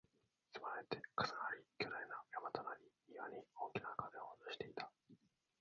[0.53, 4.91] 積まれて、重なり、巨大な山となり、中庭に大きな影を落としていた